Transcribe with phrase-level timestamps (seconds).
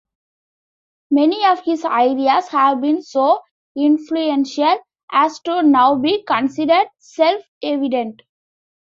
[1.11, 3.39] Many of his ideas have been so
[3.77, 4.79] influential
[5.11, 8.23] as to now be considered self-evident.